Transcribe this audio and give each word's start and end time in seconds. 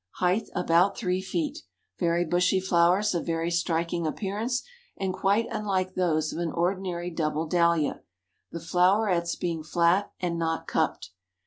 Height 0.15 0.49
about 0.55 0.97
three 0.97 1.21
feet, 1.21 1.59
very 1.99 2.25
bushy 2.25 2.59
flowers 2.59 3.13
of 3.13 3.23
very 3.23 3.51
striking 3.51 4.07
appearance 4.07 4.63
and 4.97 5.13
quite 5.13 5.45
unlike 5.51 5.93
those 5.93 6.33
of 6.33 6.39
an 6.39 6.51
ordinary 6.51 7.11
double 7.11 7.45
Dahlia, 7.45 8.01
the 8.51 8.59
flowerets 8.59 9.35
being 9.35 9.61
flat 9.61 10.11
and 10.19 10.39
not 10.39 10.65
cupped. 10.65 11.11